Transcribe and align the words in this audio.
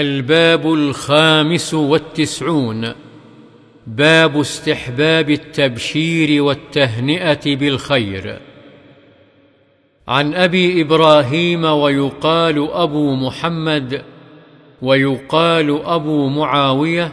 الباب 0.00 0.72
الخامس 0.72 1.74
والتسعون. 1.74 2.92
باب 3.86 4.40
استحباب 4.40 5.30
التبشير 5.30 6.42
والتهنئة 6.42 7.56
بالخير. 7.56 8.38
عن 10.08 10.34
أبي 10.34 10.82
إبراهيم 10.82 11.64
ويقال 11.64 12.68
أبو 12.72 13.14
محمد 13.14 14.02
ويقال 14.82 15.80
أبو 15.84 16.28
معاوية 16.28 17.12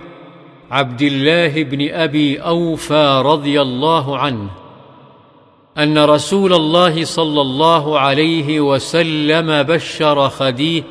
عبد 0.71 1.01
الله 1.01 1.63
بن 1.63 1.89
أبي 1.89 2.37
أوفى 2.37 3.21
رضي 3.25 3.61
الله 3.61 4.17
عنه 4.17 4.49
أن 5.77 5.97
رسول 5.97 6.53
الله 6.53 7.05
صلى 7.05 7.41
الله 7.41 7.99
عليه 7.99 8.61
وسلم 8.61 9.63
بشر 9.63 10.29
خديه 10.29 10.83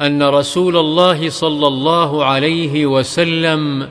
أن 0.00 0.22
رسول 0.22 0.76
الله 0.76 1.30
صلى 1.30 1.66
الله 1.66 2.24
عليه 2.24 2.86
وسلم 2.86 3.88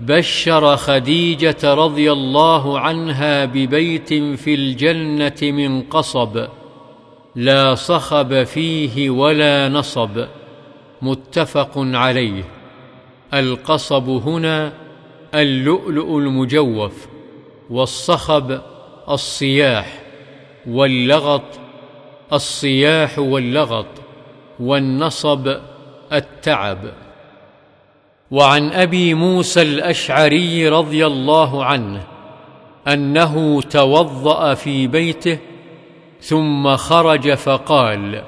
بشر 0.00 0.76
خديجة 0.76 1.74
رضي 1.74 2.12
الله 2.12 2.80
عنها 2.80 3.44
ببيت 3.44 4.14
في 4.14 4.54
الجنة 4.54 5.36
من 5.42 5.82
قصب 5.82 6.46
لا 7.36 7.74
صخب 7.74 8.44
فيه 8.44 9.10
ولا 9.10 9.68
نصب 9.68 10.24
متفق 11.02 11.72
عليه. 11.76 12.44
القصب 13.34 14.08
هنا 14.08 14.72
اللؤلؤ 15.34 16.18
المجوف 16.18 17.08
والصخب 17.70 18.60
الصياح 19.08 20.02
واللغط 20.66 21.42
الصياح 22.32 23.18
واللغط. 23.18 24.07
والنصب 24.60 25.56
التعب. 26.12 26.78
وعن 28.30 28.70
أبي 28.72 29.14
موسى 29.14 29.62
الأشعري 29.62 30.68
رضي 30.68 31.06
الله 31.06 31.64
عنه 31.64 32.00
أنه 32.88 33.62
توضأ 33.62 34.54
في 34.54 34.86
بيته 34.86 35.38
ثم 36.20 36.76
خرج 36.76 37.34
فقال 37.34 38.22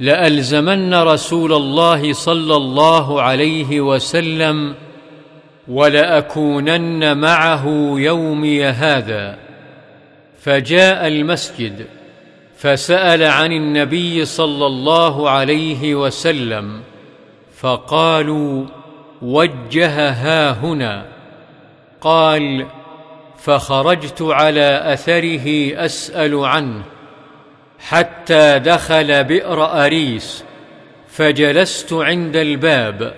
لألزمن 0.00 0.94
رسول 0.94 1.52
الله 1.52 2.12
صلى 2.12 2.56
الله 2.56 3.22
عليه 3.22 3.80
وسلم 3.80 4.74
ولأكونن 5.68 7.18
معه 7.18 7.66
يومي 7.96 8.64
هذا. 8.64 9.38
فجاء 10.40 11.06
المسجد 11.06 11.86
فسأل 12.64 13.22
عن 13.22 13.52
النبي 13.52 14.24
صلى 14.24 14.66
الله 14.66 15.30
عليه 15.30 15.94
وسلم 15.94 16.80
فقالوا 17.56 18.64
وجه 19.22 20.08
ها 20.08 20.50
هنا. 20.50 21.06
قال 22.00 22.66
فخرجت 23.38 24.22
على 24.22 24.82
أثره 24.92 25.76
أسأل 25.84 26.44
عنه 26.44 26.82
حتى 27.78 28.58
دخل 28.58 29.24
بئر 29.24 29.64
أريس 29.84 30.44
فجلست 31.08 31.92
عند 31.92 32.36
الباب 32.36 33.14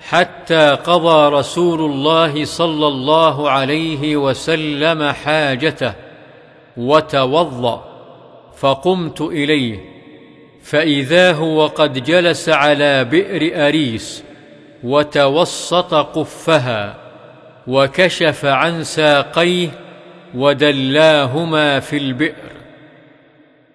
حتى 0.00 0.70
قضى 0.70 1.36
رسول 1.36 1.80
الله 1.80 2.44
صلى 2.44 2.86
الله 2.86 3.50
عليه 3.50 4.16
وسلم 4.16 5.12
حاجته 5.12 5.92
وتوضأ. 6.76 7.87
فقمت 8.60 9.20
إليه 9.20 9.78
فإذا 10.62 11.32
هو 11.32 11.66
قد 11.66 12.04
جلس 12.04 12.48
على 12.48 13.04
بئر 13.04 13.68
أريس 13.68 14.24
وتوسط 14.84 15.94
قفها 15.94 16.96
وكشف 17.66 18.44
عن 18.44 18.84
ساقيه 18.84 19.68
ودلاهما 20.34 21.80
في 21.80 21.96
البئر. 21.96 22.34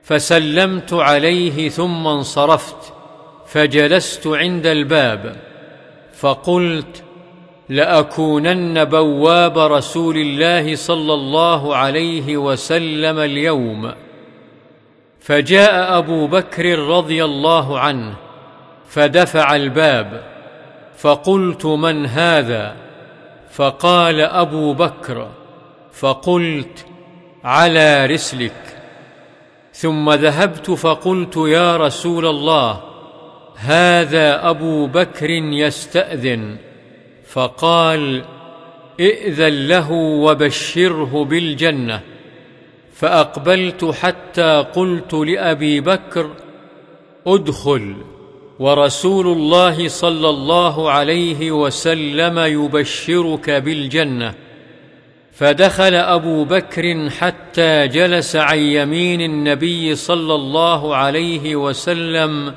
فسلمت 0.04 0.94
عليه 0.94 1.70
ثم 1.70 2.08
انصرفت 2.08 2.94
فجلست 3.48 4.28
عند 4.28 4.66
الباب 4.66 5.36
فقلت 6.14 7.04
لأكونن 7.70 8.86
بواب 8.86 9.58
رسول 9.58 10.18
الله 10.18 10.76
صلى 10.76 11.14
الله 11.14 11.76
عليه 11.76 12.38
وسلم 12.38 13.20
اليوم. 13.20 13.92
فجاء 15.24 15.98
أبو 15.98 16.28
بكر 16.28 16.80
رضي 16.80 17.24
الله 17.24 17.80
عنه 17.80 18.16
فدفع 18.90 19.56
الباب 19.56 20.24
فقلت 20.98 21.66
من 21.66 22.06
هذا؟ 22.06 22.76
فقال 23.52 24.20
أبو 24.20 24.74
بكر 24.74 25.30
فقلت 25.94 26.86
على 27.44 28.06
رسلك. 28.06 28.78
ثم 29.74 30.12
ذهبت 30.12 30.72
فقلت 30.72 31.38
يا 31.38 31.78
رسول 31.78 32.26
الله 32.26 32.82
هذا 33.56 34.50
أبو 34.50 34.88
بكر 34.88 35.30
يستأذن. 35.30 36.58
فقال 37.28 38.24
ائذن 39.00 39.68
له 39.68 39.92
وبشره 39.92 41.26
بالجنة. 41.26 42.02
فأقبلت 43.04 43.86
حتى 43.86 44.66
قلت 44.76 45.14
لأبي 45.14 45.80
بكر 45.80 46.30
ادخل. 47.28 47.96
ورسول 48.60 49.28
الله 49.28 49.88
صلى 49.88 50.30
الله 50.30 50.92
عليه 50.92 51.52
وسلم 51.52 52.40
يبشرك 52.40 53.50
بالجنة. 53.50 54.34
فدخل 55.32 55.94
أبو 55.94 56.44
بكر 56.44 57.10
حتى 57.10 57.88
جلس 57.88 58.36
عن 58.36 58.58
يمين 58.60 59.22
النبي 59.22 59.96
صلى 59.96 60.36
الله 60.36 60.96
عليه 60.96 61.56
وسلم 61.56 62.54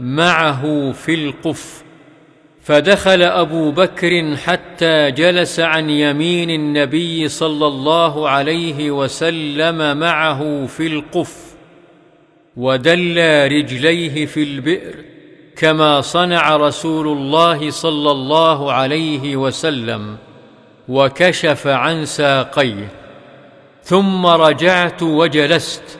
معه 0.00 0.92
في 0.92 1.14
القف. 1.14 1.84
فدخل 2.62 3.22
أبو 3.22 3.70
بكر 3.70 4.36
حتى 4.36 5.10
جلس 5.10 5.60
عن 5.60 5.90
يمين 5.90 6.50
النبي 6.50 7.28
صلى 7.28 7.66
الله 7.66 8.28
عليه 8.28 8.90
وسلم 8.90 9.96
معه 9.96 10.66
في 10.66 10.86
القف 10.86 11.54
ودلى 12.56 13.46
رجليه 13.46 14.26
في 14.26 14.42
البئر 14.42 14.94
كما 15.56 16.00
صنع 16.00 16.56
رسول 16.56 17.08
الله 17.08 17.70
صلى 17.70 18.10
الله 18.10 18.72
عليه 18.72 19.36
وسلم 19.36 20.16
وكشف 20.88 21.66
عن 21.66 22.04
ساقيه. 22.04 22.88
ثم 23.82 24.26
رجعت 24.26 25.02
وجلست 25.02 25.98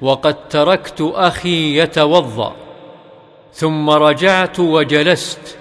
وقد 0.00 0.48
تركت 0.48 1.12
أخي 1.14 1.78
يتوضأ. 1.78 2.56
ثم 3.52 3.90
رجعت 3.90 4.60
وجلست 4.60 5.58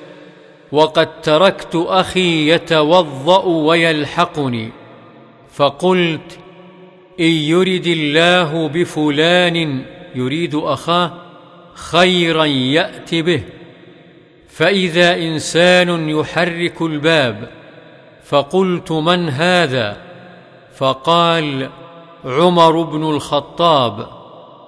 وقد 0.71 1.21
تركت 1.21 1.75
أخي 1.75 2.49
يتوضأ 2.49 3.43
ويلحقني. 3.45 4.69
فقلت 5.53 6.39
إن 7.19 7.25
يرد 7.25 7.87
الله 7.87 8.67
بفلان 8.67 9.85
يريد 10.15 10.55
أخاه 10.55 11.11
خيرا 11.73 12.45
يأت 12.45 13.15
به. 13.15 13.41
فإذا 14.49 15.15
إنسان 15.15 16.09
يحرك 16.09 16.81
الباب 16.81 17.49
فقلت 18.25 18.91
من 18.91 19.29
هذا؟ 19.29 19.97
فقال 20.75 21.69
عمر 22.25 22.81
بن 22.81 23.03
الخطاب. 23.03 24.07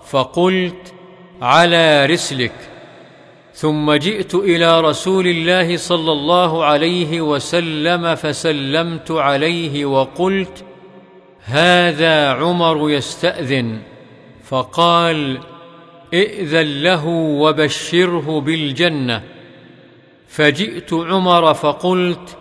فقلت 0.10 0.94
على 1.42 2.06
رسلك. 2.06 2.77
ثم 3.58 3.94
جئت 3.94 4.36
إلى 4.36 4.82
رسول 4.82 5.28
الله 5.28 5.78
صلى 5.78 6.12
الله 6.12 6.66
عليه 6.66 7.22
وسلم 7.22 8.16
فسلمت 8.16 9.12
عليه 9.12 9.86
وقلت 9.86 10.64
هذا 11.44 12.30
عمر 12.30 12.90
يستأذن. 12.90 13.78
فقال 14.44 15.38
ائذن 16.14 16.82
له 16.84 17.08
وبشره 17.08 18.42
بالجنة. 18.42 19.24
فجئت 20.28 20.94
عمر 20.94 21.54
فقلت 21.54 22.38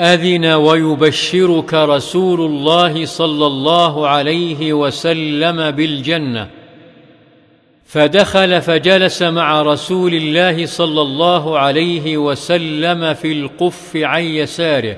أذن 0.00 0.46
ويبشرك 0.46 1.74
رسول 1.74 2.40
الله 2.40 3.04
صلى 3.04 3.46
الله 3.46 4.08
عليه 4.08 4.72
وسلم 4.72 5.70
بالجنة. 5.70 6.63
فدخل 7.84 8.62
فجلس 8.62 9.22
مع 9.22 9.62
رسول 9.62 10.14
الله 10.14 10.66
صلى 10.66 11.00
الله 11.02 11.58
عليه 11.58 12.16
وسلم 12.16 13.14
في 13.14 13.32
القف 13.32 13.96
عن 13.96 14.22
يساره 14.22 14.96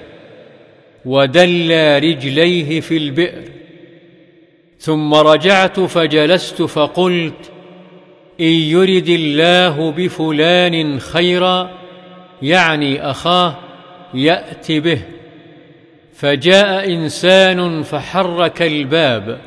ودلى 1.04 1.98
رجليه 1.98 2.80
في 2.80 2.96
البئر. 2.96 3.42
ثم 4.78 5.14
رجعت 5.14 5.80
فجلست 5.80 6.62
فقلت 6.62 7.50
إن 8.40 8.46
يرد 8.46 9.08
الله 9.08 9.90
بفلان 9.90 11.00
خيرا 11.00 11.70
يعني 12.42 13.10
أخاه 13.10 13.54
يات 14.14 14.72
به. 14.72 14.98
فجاء 16.14 16.92
إنسان 16.92 17.82
فحرك 17.82 18.62
الباب 18.62 19.38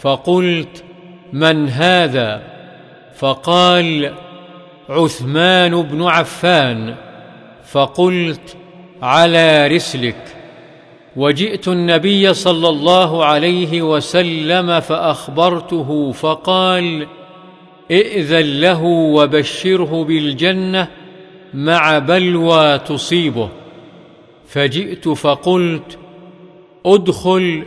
فقلت 0.00 0.84
من 1.32 1.68
هذا؟ 1.68 2.53
فقال 3.16 4.14
عثمان 4.88 5.82
بن 5.82 6.02
عفان 6.02 6.94
فقلت 7.70 8.56
على 9.02 9.66
رسلك 9.66 10.36
وجئت 11.16 11.68
النبي 11.68 12.34
صلى 12.34 12.68
الله 12.68 13.24
عليه 13.24 13.82
وسلم 13.82 14.80
فأخبرته 14.80 16.12
فقال 16.12 17.06
إئذن 17.90 18.60
له 18.60 18.82
وبشره 18.84 20.04
بالجنة 20.04 20.88
مع 21.54 21.98
بلوى 21.98 22.78
تصيبه. 22.78 23.48
فجئت 24.46 25.08
فقلت 25.08 25.98
ادخل 26.86 27.66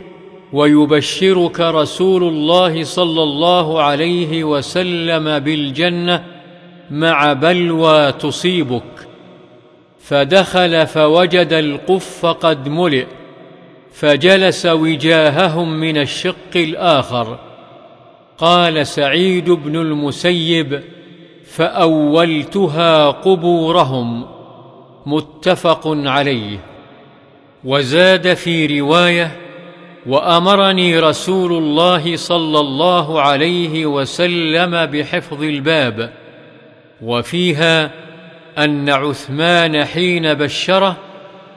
ويبشرك 0.52 1.60
رسول 1.60 2.22
الله 2.22 2.84
صلى 2.84 3.22
الله 3.22 3.82
عليه 3.82 4.44
وسلم 4.44 5.38
بالجنة 5.38 6.24
مع 6.90 7.32
بلوى 7.32 8.12
تصيبك. 8.12 9.08
فدخل 10.00 10.86
فوجد 10.86 11.52
القف 11.52 12.26
قد 12.26 12.68
ملئ 12.68 13.06
فجلس 13.92 14.66
وجاههم 14.66 15.80
من 15.80 15.96
الشق 15.96 16.56
الآخر. 16.56 17.38
قال 18.38 18.86
سعيد 18.86 19.50
بن 19.50 19.76
المسيب 19.76 20.82
فأولتها 21.44 23.10
قبورهم. 23.10 24.26
متفق 25.06 25.82
عليه. 25.86 26.58
وزاد 27.64 28.34
في 28.34 28.80
رواية 28.80 29.47
وأمرني 30.06 30.98
رسول 30.98 31.52
الله 31.52 32.16
صلى 32.16 32.60
الله 32.60 33.20
عليه 33.20 33.86
وسلم 33.86 34.86
بحفظ 34.86 35.42
الباب 35.42 36.12
وفيها 37.02 37.90
أن 38.58 38.88
عثمان 38.88 39.84
حين 39.84 40.34
بشره 40.34 40.96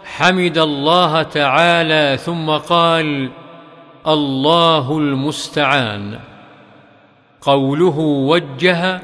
حمد 0.04 0.58
الله 0.58 1.24
تعالى 1.24 2.18
ثم 2.18 2.50
قال 2.50 3.30
الله 4.08 4.98
المستعان 4.98 6.20
قوله 7.42 8.00
وجه 8.00 9.02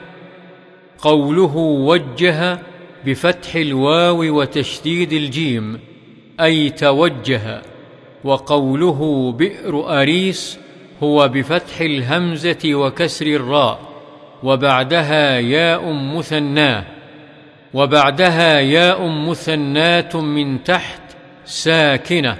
قوله 0.99 1.55
وجه 1.57 2.59
بفتح 3.05 3.55
الواو 3.55 4.39
وتشديد 4.39 5.13
الجيم 5.13 5.79
أي 6.39 6.69
توجه. 6.69 7.61
وقوله 8.23 9.31
بئر 9.31 10.01
أريس 10.01 10.59
هو 11.03 11.27
بفتح 11.27 11.81
الهمزة 11.81 12.59
وكسر 12.65 13.25
الراء 13.25 13.79
وبعدها 14.43 15.39
ياء 15.39 15.91
مثناه 15.91 16.83
وبعدها 17.73 18.59
ياء 18.59 19.07
مثنات 19.07 20.15
من 20.15 20.63
تحت 20.63 21.01
ساكنة 21.45 22.37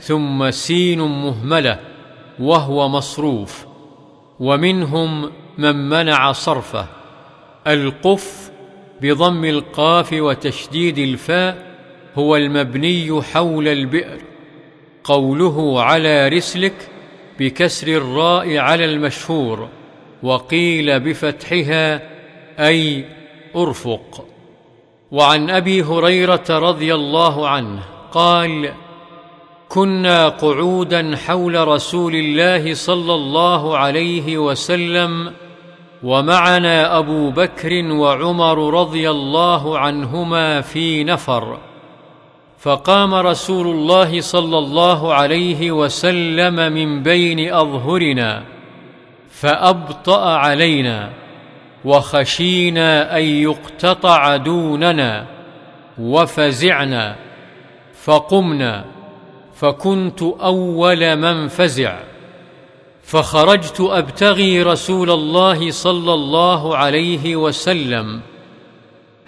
ثم 0.00 0.50
سين 0.50 1.00
مهملة 1.00 1.78
وهو 2.40 2.88
مصروف 2.88 3.66
ومنهم 4.40 5.30
من 5.58 5.88
منع 5.88 6.32
صرفه 6.32 6.86
القف 7.66 8.50
بضم 9.00 9.44
القاف 9.44 10.12
وتشديد 10.12 10.98
الفاء 10.98 11.66
هو 12.14 12.36
المبني 12.36 13.22
حول 13.22 13.68
البئر. 13.68 14.31
قوله 15.04 15.82
على 15.82 16.28
رسلك 16.28 16.74
بكسر 17.38 17.88
الراء 17.88 18.56
على 18.56 18.84
المشهور 18.84 19.68
وقيل 20.22 21.00
بفتحها 21.00 22.02
أي 22.58 23.04
أرفق. 23.56 24.24
وعن 25.12 25.50
أبي 25.50 25.82
هريرة 25.82 26.44
رضي 26.50 26.94
الله 26.94 27.48
عنه 27.48 27.82
قال 28.12 28.72
كنا 29.68 30.28
قعودا 30.28 31.16
حول 31.16 31.68
رسول 31.68 32.14
الله 32.14 32.74
صلى 32.74 33.14
الله 33.14 33.78
عليه 33.78 34.38
وسلم 34.38 35.32
ومعنا 36.02 36.98
أبو 36.98 37.30
بكر 37.30 37.92
وعمر 37.92 38.80
رضي 38.80 39.10
الله 39.10 39.78
عنهما 39.78 40.60
في 40.60 41.04
نفر. 41.04 41.58
فقام 42.62 43.14
رسول 43.14 43.66
الله 43.66 44.20
صلى 44.20 44.58
الله 44.58 45.14
عليه 45.14 45.70
وسلم 45.72 46.72
من 46.72 47.02
بين 47.02 47.52
أظهرنا 47.52 48.42
فأبطأ 49.30 50.30
علينا 50.30 51.10
وخشينا 51.84 53.18
أن 53.18 53.22
يقتطع 53.22 54.36
دوننا 54.36 55.26
وفزعنا 55.98 57.16
فقمنا 58.02 58.84
فكنت 59.54 60.22
أول 60.22 61.16
من 61.16 61.48
فزع 61.48 61.98
فخرجت 63.02 63.80
أبتغي 63.80 64.62
رسول 64.62 65.10
الله 65.10 65.70
صلى 65.70 66.14
الله 66.14 66.76
عليه 66.76 67.36
وسلم 67.36 68.20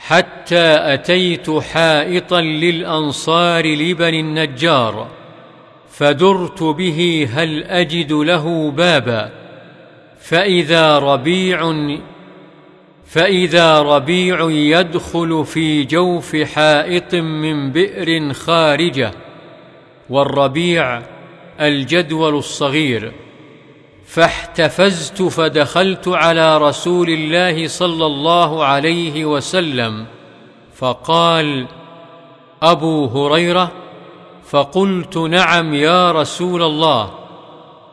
حتى 0.06 0.94
أتيت 0.94 1.50
حائطا 1.50 2.40
للأنصار 2.40 3.66
لبني 3.66 4.20
النجار 4.20 5.08
فدرت 5.90 6.62
به 6.62 7.28
هل 7.32 7.64
أجد 7.64 8.12
له 8.12 8.70
بابا. 8.70 9.30
فإذا 10.20 10.98
ربيع 10.98 11.86
فإذا 13.06 13.82
ربيع 13.82 14.50
يدخل 14.50 15.44
في 15.44 15.84
جوف 15.84 16.36
حائط 16.36 17.14
من 17.14 17.72
بئر 17.72 18.32
خارجة 18.32 19.10
والربيع 20.10 21.02
الجدول 21.60 22.34
الصغير. 22.34 23.12
فاحتفزت 24.06 25.22
فدخلت 25.22 26.08
على 26.08 26.58
رسول 26.58 27.10
الله 27.10 27.68
صلى 27.68 28.06
الله 28.06 28.64
عليه 28.64 29.24
وسلم 29.24 30.06
فقال 30.74 31.66
أبو 32.62 33.06
هريرة 33.06 33.72
فقلت 34.50 35.16
نعم 35.16 35.74
يا 35.74 36.12
رسول 36.12 36.62
الله 36.62 37.10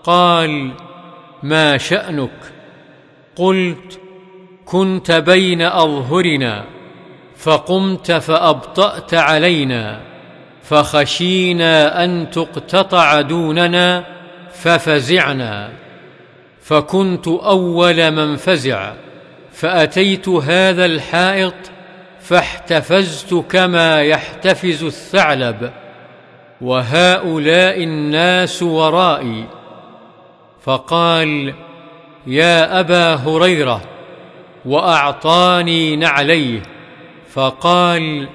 قال 0.04 0.72
ما 1.44 1.78
شأنك 1.78 2.54
قلت 3.36 4.00
كنت 4.66 5.12
بين 5.12 5.62
أظهرنا 5.62 6.66
فقمت 7.38 8.12
فأبطأت 8.12 9.14
علينا 9.14 10.00
فخشينا 10.64 12.04
أن 12.04 12.32
تقتطع 12.32 13.22
دوننا 13.22 14.06
ففزعنا 14.54 15.70
فكنت 16.72 17.28
أول 17.28 18.12
من 18.12 18.36
فزع 18.36 18.94
فأتيت 19.52 20.30
هذا 20.30 20.86
الحائط 20.86 21.54
فاحتفزت 22.22 23.34
كما 23.34 24.02
يحتفز 24.02 24.84
الثعلب 24.84 25.72
وهؤلاء 26.62 27.84
الناس 27.84 28.64
ورائي. 28.64 29.46
فقال 30.62 31.54
يا 32.28 32.80
أبا 32.80 33.16
هريرة 33.16 33.82
وأعطاني 34.66 35.96
نعليه. 35.96 36.62
فقال 37.30 38.28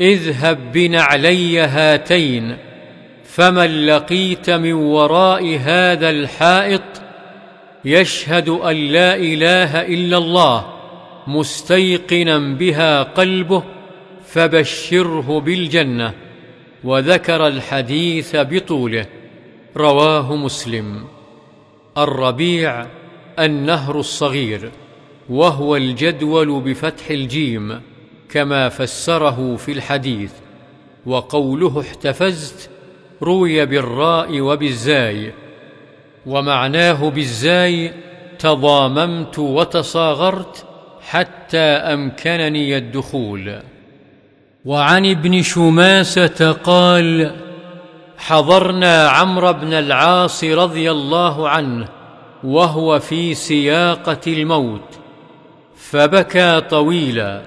اذهب 0.00 0.72
بنعلي 0.72 1.60
هاتين 1.60 2.56
فمن 3.24 3.86
لقيت 3.86 4.50
من 4.50 4.72
وراء 4.72 5.58
هذا 5.58 6.10
الحائط 6.10 7.05
يشهد 7.86 8.48
أن 8.48 8.76
لا 8.76 9.16
إله 9.16 9.80
إلا 9.86 10.18
الله 10.18 10.66
مستيقنا 11.26 12.38
بها 12.38 13.02
قلبه 13.02 13.62
فبشره 14.26 15.40
بالجنة 15.40 16.14
وذكر 16.84 17.46
الحديث 17.46 18.36
بطوله. 18.36 19.06
رواه 19.76 20.36
مسلم. 20.36 21.04
الربيع 21.98 22.86
النهر 23.38 24.00
الصغير 24.00 24.70
وهو 25.28 25.76
الجدول 25.76 26.60
بفتح 26.60 27.10
الجيم 27.10 27.80
كما 28.30 28.68
فسره 28.68 29.56
في 29.56 29.72
الحديث 29.72 30.32
وقوله 31.06 31.80
احتفزت 31.80 32.70
روي 33.22 33.66
بالراء 33.66 34.40
وبالزاي. 34.40 35.32
ومعناه 36.26 37.10
بالزاي 37.10 37.92
تضاممت 38.38 39.38
وتصاغرت 39.38 40.64
حتى 41.00 41.58
أمكنني 41.58 42.76
الدخول. 42.76 43.58
وعن 44.64 45.06
ابن 45.06 45.42
شماسة 45.42 46.52
قال 46.52 47.32
حضرنا 48.18 49.08
عمرو 49.08 49.52
بن 49.52 49.72
العاص 49.72 50.44
رضي 50.44 50.90
الله 50.90 51.48
عنه 51.48 51.88
وهو 52.44 52.98
في 52.98 53.34
سياقة 53.34 54.20
الموت 54.26 54.98
فبكى 55.76 56.60
طويلا 56.60 57.42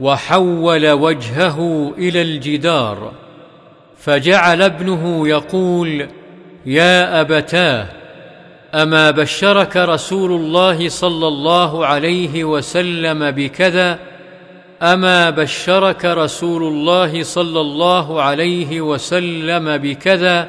وحول 0.00 0.90
وجهه 0.90 1.92
إلى 1.98 2.22
الجدار 2.22 3.12
فجعل 3.98 4.62
ابنه 4.62 5.28
يقول 5.28 6.08
يا 6.66 7.20
أبتاه 7.20 7.99
أما 8.74 9.10
بشرك 9.10 9.76
رسول 9.76 10.32
الله 10.32 10.88
صلى 10.88 11.28
الله 11.28 11.86
عليه 11.86 12.44
وسلم 12.44 13.30
بكذا 13.30 13.98
أما 14.82 15.30
بشرك 15.30 16.04
رسول 16.04 16.62
الله 16.62 17.22
صلى 17.22 17.60
الله 17.60 18.22
عليه 18.22 18.80
وسلم 18.80 19.76
بكذا 19.76 20.48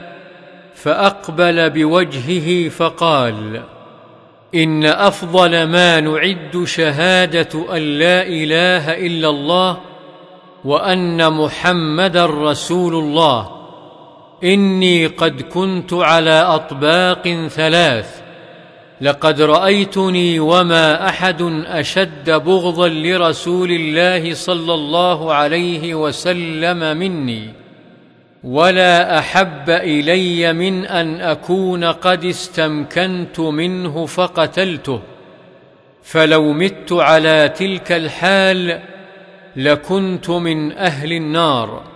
فأقبل 0.75 1.69
بوجهه 1.69 2.69
فقال 2.69 3.61
إن 4.55 4.85
أفضل 4.85 5.63
ما 5.63 5.99
نعد 5.99 6.63
شهادة 6.65 7.77
أن 7.77 7.81
لا 7.81 8.27
إله 8.27 9.07
إلا 9.07 9.29
الله 9.29 9.77
وأن 10.65 11.33
محمدا 11.33 12.25
رسول 12.25 12.95
الله. 12.95 13.60
إني 14.43 15.07
قد 15.07 15.41
كنت 15.41 15.93
على 15.93 16.41
أطباق 16.41 17.47
ثلاث 17.47 18.21
لقد 19.01 19.41
رأيتني 19.41 20.39
وما 20.39 21.09
أحد 21.09 21.41
أشد 21.67 22.29
بغضا 22.29 22.87
لرسول 22.87 23.71
الله 23.71 24.33
صلى 24.33 24.73
الله 24.73 25.33
عليه 25.33 25.95
وسلم 25.95 26.97
مني 26.97 27.53
ولا 28.43 29.19
أحب 29.19 29.69
إلي 29.69 30.53
من 30.53 30.85
أن 30.85 31.21
أكون 31.21 31.83
قد 31.83 32.25
استمكنت 32.25 33.39
منه 33.39 34.05
فقتلته. 34.05 35.01
فلو 36.03 36.53
مت 36.53 36.91
على 36.91 37.49
تلك 37.49 37.91
الحال 37.91 38.79
لكنت 39.55 40.29
من 40.29 40.71
أهل 40.71 41.13
النار. 41.13 41.90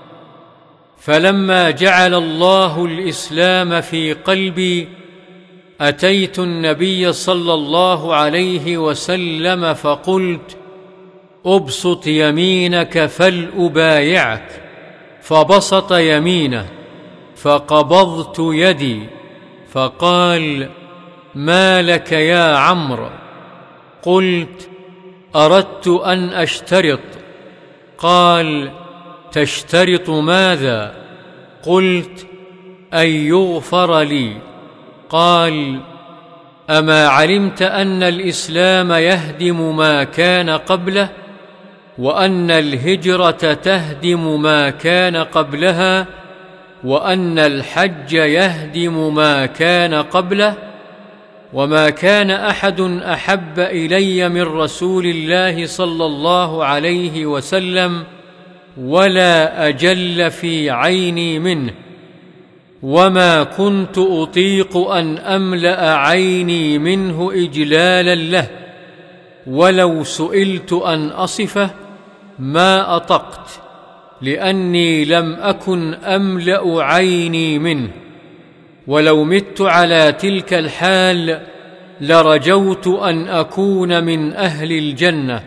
فلما 0.98 1.72
جعل 1.72 2.14
الله 2.14 2.86
الإسلام 2.86 3.82
في 3.82 4.14
قلبي 4.14 4.88
أتيت 5.82 6.40
النبي 6.40 7.14
صلى 7.14 7.54
الله 7.54 8.16
عليه 8.16 8.78
وسلم 8.78 9.74
فقلت 9.74 10.58
أبسط 11.46 12.08
يمينك 12.08 13.06
فلأبايعك. 13.06 14.62
فبسط 15.22 15.94
يمينه 15.94 16.66
فقبضت 17.36 18.36
يدي 18.40 19.00
فقال 19.72 20.70
ما 21.36 21.82
لك 21.82 22.12
يا 22.12 22.56
عمرو؟ 22.56 23.10
قلت 24.04 24.70
أردت 25.36 25.88
أن 25.88 26.30
أشترط. 26.30 27.00
قال 27.98 28.72
تشترط 29.36 30.10
ماذا؟ 30.10 30.94
قلت 31.64 32.28
أن 32.94 33.08
يغفر 33.08 34.02
لي. 34.02 34.38
قال 35.10 35.80
أما 36.70 37.08
علمت 37.08 37.62
أن 37.62 38.04
الإسلام 38.04 38.92
يهدم 38.92 39.78
ما 39.78 40.04
كان 40.04 40.50
قبله 40.50 41.10
وأن 41.98 42.52
الهجرة 42.52 43.54
تهدم 43.54 44.42
ما 44.42 44.70
كان 44.70 45.16
قبلها 45.18 46.08
وأن 46.84 47.40
الحج 47.40 48.14
يهدم 48.14 49.16
ما 49.16 49.46
كان 49.46 49.94
قبله 49.94 50.54
وما 51.54 51.90
كان 51.90 52.32
أحد 52.32 52.82
أحب 53.02 53.60
إلي 53.60 54.30
من 54.30 54.42
رسول 54.42 55.06
الله 55.06 55.66
صلى 55.66 56.06
الله 56.06 56.66
عليه 56.66 57.26
وسلم 57.26 58.04
ولا 58.78 59.68
أجل 59.68 60.32
في 60.32 60.70
عيني 60.70 61.40
منه 61.40 61.74
وما 62.84 63.44
كنت 63.44 63.98
أطيق 63.98 64.78
أن 64.78 65.18
أملأ 65.18 65.98
عيني 65.98 66.78
منه 66.80 67.32
اجلالا 67.34 68.16
له 68.16 68.48
ولو 69.48 70.04
سئلت 70.04 70.74
أن 70.74 71.08
أصفه 71.08 71.70
ما 72.40 72.96
أطقت 72.96 73.62
لأني 74.22 75.06
لم 75.06 75.34
أكن 75.34 75.94
أملأ 75.94 76.84
عيني 76.84 77.60
منه. 77.60 77.90
ولو 78.88 79.24
مت 79.24 79.62
على 79.62 80.12
تلك 80.12 80.54
الحال 80.54 81.42
لرجوت 82.02 82.88
أن 82.88 83.28
أكون 83.28 84.04
من 84.04 84.34
أهل 84.34 84.72
الجنة. 84.72 85.44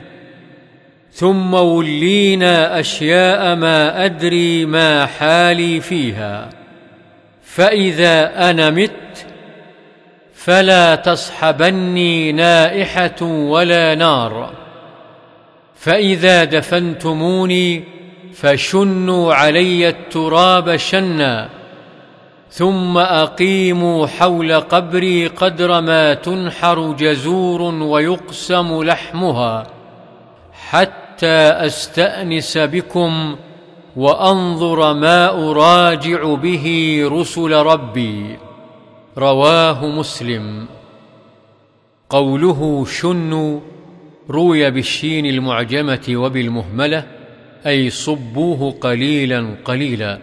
ثم 1.13 1.55
ولينا 1.55 2.81
أشياء 2.81 3.55
ما 3.57 4.05
أدري 4.05 4.65
ما 4.65 5.07
حالي 5.07 5.81
فيها. 5.81 6.51
فإذا 7.43 8.51
أنا 8.51 8.71
مت 8.71 9.27
فلا 10.35 10.95
تصحبني 10.95 12.33
نائحة 12.33 13.23
ولا 13.23 13.95
نار. 13.95 14.51
فإذا 15.77 16.45
دفنتموني 16.45 17.85
فشنوا 18.35 19.35
علي 19.35 19.89
التراب 19.89 20.77
شنا. 20.77 21.49
ثم 22.51 22.99
أقيموا 22.99 24.07
حول 24.07 24.61
قبري 24.61 25.27
قدر 25.27 25.81
ما 25.81 26.15
تنحر 26.15 26.93
جزور 26.99 27.63
ويقسم 27.63 28.83
لحمها. 28.83 29.78
حتى 30.59 31.67
أستأنس 31.67 32.59
بكم 32.59 33.37
وأنظر 33.97 34.95
ما 34.95 35.51
أراجع 35.51 36.35
به 36.35 36.99
رسل 37.13 37.53
ربي. 37.53 38.39
رواه 39.19 39.87
مسلم. 39.87 40.67
قوله 42.11 42.85
شنوا 42.85 43.61
روي 44.31 44.71
بالشين 44.71 45.27
المعجمة 45.27 46.07
وبالمهملة 46.11 47.07
أي 47.67 47.91
صبوه 47.91 48.75
قليلا 48.81 49.55
قليلا. 49.65 50.19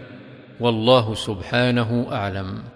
والله 0.60 1.14
سبحانه 1.14 2.06
أعلم. 2.12 2.75